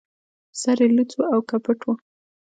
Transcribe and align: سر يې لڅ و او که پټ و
سر 0.61 0.79
يې 0.83 0.87
لڅ 0.97 1.11
و 1.17 1.21
او 1.33 1.39
که 1.49 1.57
پټ 1.65 1.79
و 1.85 1.87